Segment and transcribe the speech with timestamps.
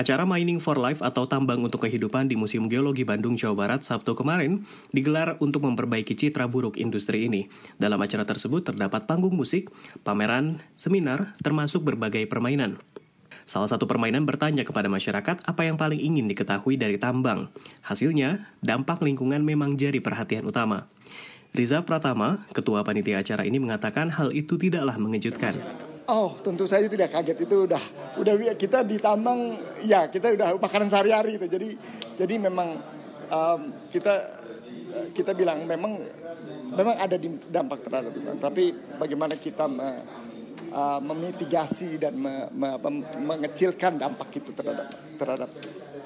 [0.00, 4.16] Acara Mining for Life atau Tambang untuk Kehidupan di Museum Geologi Bandung, Jawa Barat Sabtu
[4.16, 4.64] kemarin
[4.96, 7.52] digelar untuk memperbaiki citra buruk industri ini.
[7.76, 9.68] Dalam acara tersebut terdapat panggung musik,
[10.00, 12.80] pameran, seminar, termasuk berbagai permainan.
[13.44, 17.52] Salah satu permainan bertanya kepada masyarakat apa yang paling ingin diketahui dari tambang.
[17.84, 20.88] Hasilnya, dampak lingkungan memang jadi perhatian utama.
[21.52, 25.60] Riza Pratama, ketua panitia acara ini mengatakan hal itu tidaklah mengejutkan.
[26.10, 27.82] Oh, tentu saja tidak kaget itu udah
[28.18, 29.54] udah kita ditambang
[29.86, 31.46] ya kita udah makanan sehari-hari itu.
[31.46, 31.68] Jadi
[32.18, 32.74] jadi memang
[33.30, 33.60] um,
[33.94, 34.14] kita
[35.14, 35.94] kita bilang memang
[36.74, 37.14] memang ada
[37.46, 38.26] dampak terhadap itu.
[38.42, 38.64] Tapi
[38.98, 39.88] bagaimana kita me,
[40.74, 42.74] uh, memitigasi dan me, me,
[43.22, 45.52] mengecilkan dampak itu terhadap terhadap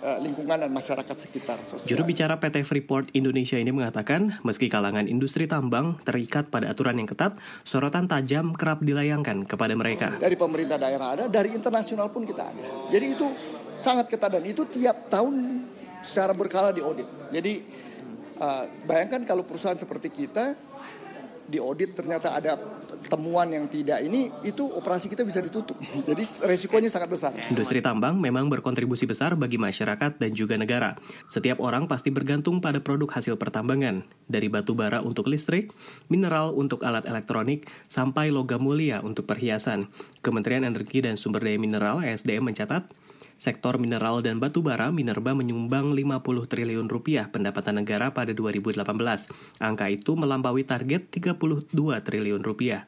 [0.00, 1.60] Eh, lingkungan dan masyarakat sekitar.
[1.60, 1.92] Sosial.
[1.92, 7.04] Juru bicara PT Freeport Indonesia ini mengatakan, meski kalangan industri tambang terikat pada aturan yang
[7.04, 7.36] ketat,
[7.68, 10.16] sorotan tajam kerap dilayangkan kepada mereka.
[10.16, 12.64] Dari pemerintah daerah ada, dari internasional pun kita ada.
[12.88, 13.28] Jadi itu
[13.76, 15.68] sangat ketat dan itu tiap tahun
[16.00, 17.04] secara berkala diaudit.
[17.28, 17.60] Jadi
[18.40, 20.56] uh, bayangkan kalau perusahaan seperti kita
[21.44, 22.56] diaudit ternyata ada
[23.08, 25.78] temuan yang tidak ini itu operasi kita bisa ditutup.
[26.08, 27.32] Jadi resikonya sangat besar.
[27.48, 30.98] Industri tambang memang berkontribusi besar bagi masyarakat dan juga negara.
[31.30, 35.72] Setiap orang pasti bergantung pada produk hasil pertambangan, dari batu bara untuk listrik,
[36.12, 39.88] mineral untuk alat elektronik, sampai logam mulia untuk perhiasan.
[40.20, 42.90] Kementerian Energi dan Sumber Daya Mineral (SDM) mencatat
[43.40, 48.84] Sektor mineral dan batu bara Minerba menyumbang 50 triliun rupiah pendapatan negara pada 2018.
[49.56, 51.72] Angka itu melampaui target 32
[52.04, 52.84] triliun rupiah.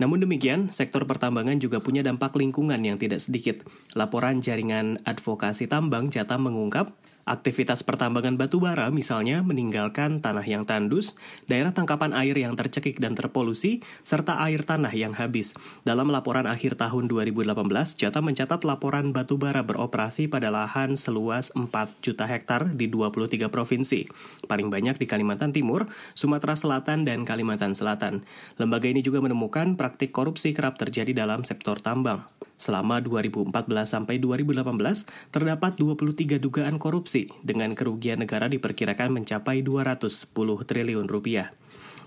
[0.00, 3.60] Namun demikian, sektor pertambangan juga punya dampak lingkungan yang tidak sedikit.
[3.92, 6.96] Laporan jaringan advokasi tambang Jatam mengungkap,
[7.28, 13.12] Aktivitas pertambangan batu bara misalnya meninggalkan tanah yang tandus, daerah tangkapan air yang tercekik dan
[13.12, 15.52] terpolusi, serta air tanah yang habis.
[15.84, 17.54] Dalam laporan akhir tahun 2018,
[18.00, 21.68] Jata mencatat laporan batu bara beroperasi pada lahan seluas 4
[22.00, 24.08] juta hektar di 23 provinsi.
[24.48, 28.24] Paling banyak di Kalimantan Timur, Sumatera Selatan, dan Kalimantan Selatan.
[28.56, 32.24] Lembaga ini juga menemukan praktik korupsi kerap terjadi dalam sektor tambang.
[32.60, 33.48] Selama 2014
[33.88, 40.28] sampai 2018, terdapat 23 dugaan korupsi dengan kerugian negara diperkirakan mencapai 210
[40.68, 41.56] triliun rupiah.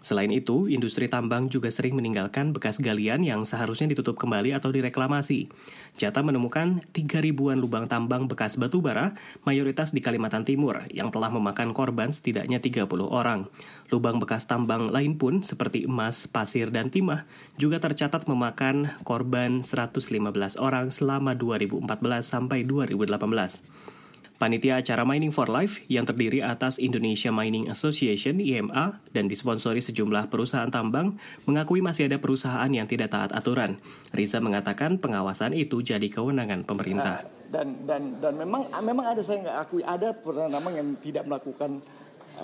[0.03, 5.47] Selain itu, industri tambang juga sering meninggalkan bekas galian yang seharusnya ditutup kembali atau direklamasi.
[5.95, 9.15] Jata menemukan 3 ribuan lubang tambang bekas batu bara,
[9.47, 13.47] mayoritas di Kalimantan Timur, yang telah memakan korban setidaknya 30 orang.
[13.95, 17.23] Lubang bekas tambang lain pun, seperti emas, pasir, dan timah,
[17.55, 21.79] juga tercatat memakan korban 115 orang selama 2014
[22.27, 24.02] sampai 2018.
[24.43, 30.27] Panitia acara Mining for Life yang terdiri atas Indonesia Mining Association IMA dan disponsori sejumlah
[30.27, 31.15] perusahaan tambang
[31.47, 33.79] mengakui masih ada perusahaan yang tidak taat aturan.
[34.11, 37.23] Riza mengatakan pengawasan itu jadi kewenangan pemerintah.
[37.23, 41.79] Nah, dan dan dan memang memang ada saya nggak akui ada penambang yang tidak melakukan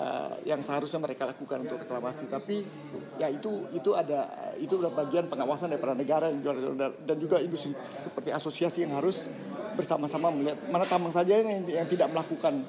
[0.00, 2.64] uh, yang seharusnya mereka lakukan untuk reklamasi tapi
[3.20, 4.24] ya itu itu ada
[4.56, 6.32] itu adalah bagian pengawasan daripada negara
[7.04, 9.28] dan juga industri seperti asosiasi yang harus
[9.74, 12.64] bersama-sama melihat mana tambang saja yang, yang tidak melakukan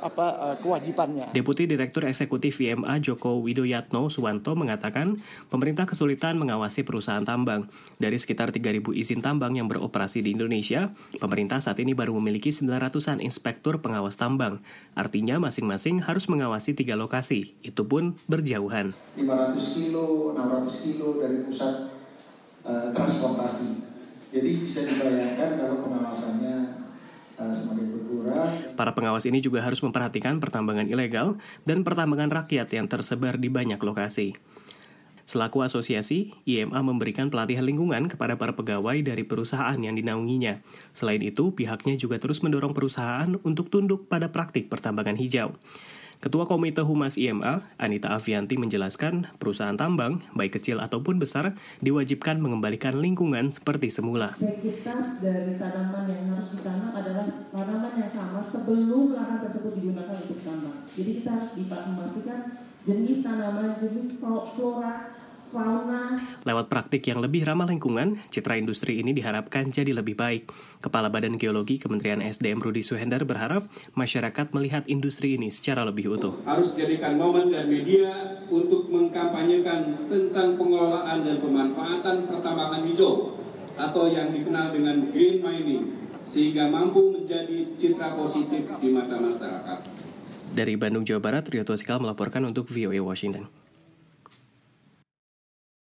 [0.00, 1.32] apa uh, kewajibannya.
[1.32, 7.68] Deputi Direktur Eksekutif IMA Joko Widoyatno Suwanto mengatakan pemerintah kesulitan mengawasi perusahaan tambang.
[7.96, 13.24] Dari sekitar 3.000 izin tambang yang beroperasi di Indonesia, pemerintah saat ini baru memiliki 900-an
[13.24, 14.60] inspektur pengawas tambang.
[14.92, 18.92] Artinya masing-masing harus mengawasi tiga lokasi, itu pun berjauhan.
[19.16, 21.95] 500 kilo, 600 kilo dari pusat
[24.46, 26.56] jadi bisa dibayangkan kalau pengawasannya
[27.34, 28.50] uh, semakin berkurang.
[28.78, 31.34] Para pengawas ini juga harus memperhatikan pertambangan ilegal
[31.66, 34.38] dan pertambangan rakyat yang tersebar di banyak lokasi.
[35.26, 40.62] Selaku asosiasi, IMA memberikan pelatihan lingkungan kepada para pegawai dari perusahaan yang dinaunginya.
[40.94, 45.50] Selain itu, pihaknya juga terus mendorong perusahaan untuk tunduk pada praktik pertambangan hijau.
[46.16, 51.52] Ketua Komite Humas IMA, Anita Avianti menjelaskan, perusahaan tambang, baik kecil ataupun besar,
[51.84, 54.32] diwajibkan mengembalikan lingkungan seperti semula.
[54.32, 57.20] Aktivitas dari tanaman yang harus ditanam adalah
[57.52, 60.88] tanaman yang sama sebelum lahan tersebut digunakan untuk tambang.
[60.88, 62.40] Jadi kita harus memastikan
[62.86, 65.10] jenis tanaman, jenis flora,
[65.50, 66.22] fauna.
[66.42, 70.50] Lewat praktik yang lebih ramah lingkungan, citra industri ini diharapkan jadi lebih baik.
[70.82, 76.34] Kepala Badan Geologi Kementerian SDM Rudi Suhendar berharap masyarakat melihat industri ini secara lebih utuh.
[76.46, 83.38] Harus jadikan momen dan media untuk mengkampanyekan tentang pengelolaan dan pemanfaatan pertambangan hijau
[83.76, 85.84] atau yang dikenal dengan green mining
[86.26, 89.78] sehingga mampu menjadi citra positif di mata masyarakat.
[90.56, 93.65] Dari Bandung, Jawa Barat, Rio Toskal melaporkan untuk VOA Washington.